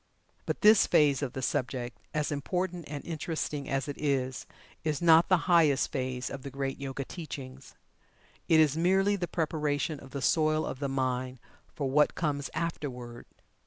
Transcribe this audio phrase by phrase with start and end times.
[0.47, 4.47] But this phase of the subject, as important and interesting as it is,
[4.83, 7.75] is not the highest phase of the great Yoga teachings.
[8.49, 11.37] It is merely the preparation of the soil of the mind
[11.75, 13.27] for what comes afterward.